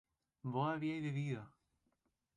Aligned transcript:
¿vos 0.41 0.71
habías 0.73 1.03
bebido? 1.03 1.47